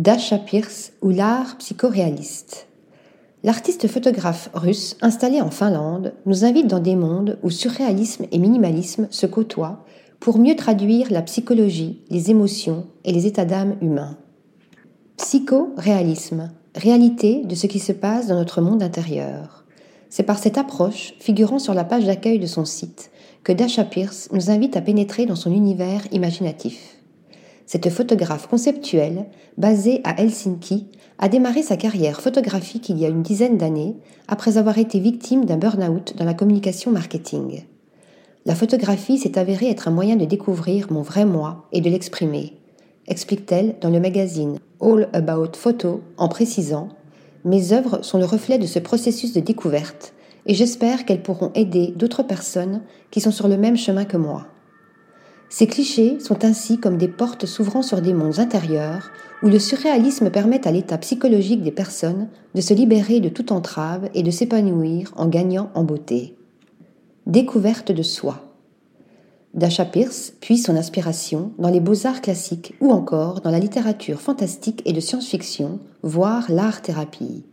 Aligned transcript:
Dasha 0.00 0.38
Pierce 0.38 0.92
ou 1.02 1.10
l'art 1.10 1.58
psychoréaliste. 1.58 2.68
L'artiste 3.42 3.86
photographe 3.86 4.48
russe 4.54 4.96
installé 5.02 5.42
en 5.42 5.50
Finlande 5.50 6.14
nous 6.24 6.46
invite 6.46 6.68
dans 6.68 6.78
des 6.78 6.96
mondes 6.96 7.38
où 7.42 7.50
surréalisme 7.50 8.24
et 8.32 8.38
minimalisme 8.38 9.08
se 9.10 9.26
côtoient 9.26 9.84
pour 10.18 10.38
mieux 10.38 10.56
traduire 10.56 11.12
la 11.12 11.20
psychologie, 11.20 12.00
les 12.08 12.30
émotions 12.30 12.86
et 13.04 13.12
les 13.12 13.26
états 13.26 13.44
d'âme 13.44 13.76
humains. 13.82 14.16
Psychoréalisme, 15.18 16.50
réalité 16.74 17.44
de 17.44 17.54
ce 17.54 17.66
qui 17.66 17.78
se 17.78 17.92
passe 17.92 18.26
dans 18.26 18.36
notre 18.36 18.62
monde 18.62 18.82
intérieur. 18.82 19.66
C'est 20.08 20.22
par 20.22 20.38
cette 20.38 20.56
approche, 20.56 21.12
figurant 21.20 21.58
sur 21.58 21.74
la 21.74 21.84
page 21.84 22.06
d'accueil 22.06 22.38
de 22.38 22.46
son 22.46 22.64
site, 22.64 23.10
que 23.44 23.52
Dasha 23.52 23.84
Pierce 23.84 24.30
nous 24.32 24.50
invite 24.50 24.78
à 24.78 24.80
pénétrer 24.80 25.26
dans 25.26 25.36
son 25.36 25.52
univers 25.52 26.00
imaginatif. 26.10 26.99
Cette 27.72 27.88
photographe 27.88 28.48
conceptuelle, 28.48 29.26
basée 29.56 30.00
à 30.02 30.20
Helsinki, 30.20 30.88
a 31.20 31.28
démarré 31.28 31.62
sa 31.62 31.76
carrière 31.76 32.20
photographique 32.20 32.88
il 32.88 32.98
y 32.98 33.06
a 33.06 33.08
une 33.08 33.22
dizaine 33.22 33.58
d'années, 33.58 33.94
après 34.26 34.58
avoir 34.58 34.78
été 34.78 34.98
victime 34.98 35.44
d'un 35.44 35.56
burn-out 35.56 36.16
dans 36.16 36.24
la 36.24 36.34
communication 36.34 36.90
marketing. 36.90 37.62
La 38.44 38.56
photographie 38.56 39.18
s'est 39.18 39.38
avérée 39.38 39.70
être 39.70 39.86
un 39.86 39.92
moyen 39.92 40.16
de 40.16 40.24
découvrir 40.24 40.90
mon 40.90 41.02
vrai 41.02 41.24
moi 41.24 41.68
et 41.70 41.80
de 41.80 41.88
l'exprimer, 41.88 42.54
explique-t-elle 43.06 43.76
dans 43.80 43.90
le 43.90 44.00
magazine 44.00 44.58
All 44.80 45.08
About 45.12 45.52
Photo 45.54 46.00
en 46.16 46.26
précisant 46.26 46.88
Mes 47.44 47.72
œuvres 47.72 48.02
sont 48.02 48.18
le 48.18 48.24
reflet 48.24 48.58
de 48.58 48.66
ce 48.66 48.80
processus 48.80 49.32
de 49.32 49.38
découverte 49.38 50.12
et 50.44 50.54
j'espère 50.54 51.04
qu'elles 51.04 51.22
pourront 51.22 51.52
aider 51.54 51.94
d'autres 51.94 52.24
personnes 52.24 52.82
qui 53.12 53.20
sont 53.20 53.30
sur 53.30 53.46
le 53.46 53.56
même 53.56 53.76
chemin 53.76 54.06
que 54.06 54.16
moi. 54.16 54.48
Ces 55.50 55.66
clichés 55.66 56.20
sont 56.20 56.44
ainsi 56.44 56.78
comme 56.78 56.96
des 56.96 57.08
portes 57.08 57.44
s'ouvrant 57.44 57.82
sur 57.82 58.00
des 58.00 58.14
mondes 58.14 58.38
intérieurs 58.38 59.10
où 59.42 59.48
le 59.48 59.58
surréalisme 59.58 60.30
permet 60.30 60.66
à 60.66 60.70
l'état 60.70 60.96
psychologique 60.98 61.62
des 61.62 61.72
personnes 61.72 62.28
de 62.54 62.60
se 62.60 62.72
libérer 62.72 63.18
de 63.18 63.28
toute 63.28 63.50
entrave 63.50 64.08
et 64.14 64.22
de 64.22 64.30
s'épanouir 64.30 65.12
en 65.16 65.26
gagnant 65.26 65.70
en 65.74 65.82
beauté. 65.82 66.36
Découverte 67.26 67.90
de 67.90 68.02
soi. 68.02 68.44
Dasha 69.52 69.84
Pierce 69.84 70.32
puise 70.40 70.64
son 70.64 70.76
inspiration 70.76 71.50
dans 71.58 71.70
les 71.70 71.80
beaux-arts 71.80 72.20
classiques 72.20 72.74
ou 72.80 72.92
encore 72.92 73.40
dans 73.40 73.50
la 73.50 73.58
littérature 73.58 74.20
fantastique 74.20 74.82
et 74.84 74.92
de 74.92 75.00
science-fiction, 75.00 75.80
voire 76.04 76.48
l'art-thérapie. 76.48 77.44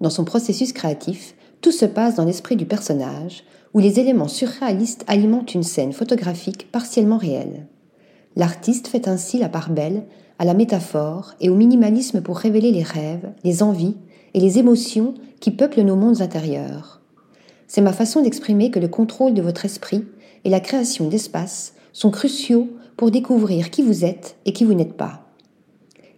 Dans 0.00 0.10
son 0.10 0.24
processus 0.24 0.72
créatif, 0.72 1.36
tout 1.60 1.72
se 1.72 1.84
passe 1.84 2.14
dans 2.14 2.24
l'esprit 2.24 2.56
du 2.56 2.66
personnage, 2.66 3.44
où 3.74 3.78
les 3.78 4.00
éléments 4.00 4.28
surréalistes 4.28 5.04
alimentent 5.06 5.54
une 5.54 5.62
scène 5.62 5.92
photographique 5.92 6.70
partiellement 6.72 7.18
réelle. 7.18 7.66
L'artiste 8.36 8.88
fait 8.88 9.08
ainsi 9.08 9.38
la 9.38 9.48
part 9.48 9.70
belle 9.70 10.04
à 10.38 10.44
la 10.44 10.54
métaphore 10.54 11.34
et 11.40 11.50
au 11.50 11.54
minimalisme 11.54 12.22
pour 12.22 12.38
révéler 12.38 12.72
les 12.72 12.82
rêves, 12.82 13.30
les 13.44 13.62
envies 13.62 13.96
et 14.34 14.40
les 14.40 14.58
émotions 14.58 15.14
qui 15.40 15.50
peuplent 15.50 15.82
nos 15.82 15.96
mondes 15.96 16.22
intérieurs. 16.22 17.00
C'est 17.66 17.82
ma 17.82 17.92
façon 17.92 18.22
d'exprimer 18.22 18.70
que 18.70 18.78
le 18.78 18.88
contrôle 18.88 19.34
de 19.34 19.42
votre 19.42 19.64
esprit 19.64 20.04
et 20.44 20.50
la 20.50 20.60
création 20.60 21.08
d'espace 21.08 21.74
sont 21.92 22.10
cruciaux 22.10 22.68
pour 22.96 23.10
découvrir 23.10 23.70
qui 23.70 23.82
vous 23.82 24.04
êtes 24.04 24.36
et 24.44 24.52
qui 24.52 24.64
vous 24.64 24.74
n'êtes 24.74 24.94
pas. 24.96 25.29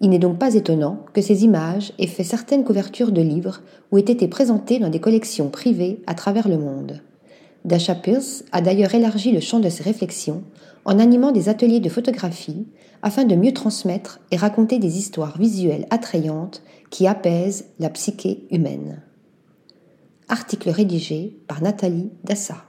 Il 0.00 0.10
n'est 0.10 0.18
donc 0.18 0.38
pas 0.38 0.54
étonnant 0.54 1.04
que 1.14 1.22
ces 1.22 1.44
images 1.44 1.92
aient 1.98 2.06
fait 2.06 2.24
certaines 2.24 2.64
couvertures 2.64 3.12
de 3.12 3.22
livres 3.22 3.60
ou 3.90 3.98
aient 3.98 4.02
été 4.02 4.28
présentées 4.28 4.78
dans 4.78 4.90
des 4.90 5.00
collections 5.00 5.48
privées 5.48 6.02
à 6.06 6.14
travers 6.14 6.48
le 6.48 6.58
monde. 6.58 7.00
Dasha 7.64 7.94
Pierce 7.94 8.44
a 8.52 8.60
d'ailleurs 8.60 8.94
élargi 8.94 9.32
le 9.32 9.40
champ 9.40 9.58
de 9.58 9.68
ses 9.68 9.82
réflexions 9.82 10.44
en 10.84 11.00
animant 11.00 11.32
des 11.32 11.48
ateliers 11.48 11.80
de 11.80 11.88
photographie 11.88 12.66
afin 13.02 13.24
de 13.24 13.34
mieux 13.34 13.52
transmettre 13.52 14.20
et 14.30 14.36
raconter 14.36 14.78
des 14.78 14.98
histoires 14.98 15.38
visuelles 15.38 15.86
attrayantes 15.90 16.62
qui 16.90 17.06
apaisent 17.06 17.66
la 17.80 17.90
psyché 17.90 18.46
humaine. 18.50 19.02
Article 20.28 20.70
rédigé 20.70 21.36
par 21.48 21.62
Nathalie 21.62 22.10
Dassa. 22.22 22.65